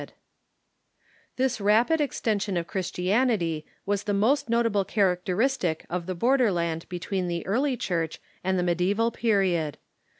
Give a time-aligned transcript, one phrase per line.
[1.37, 7.27] ]This rapid extension of Christianity was the most notable characteristic of the border land between
[7.27, 9.77] the early Church and the mediteval period.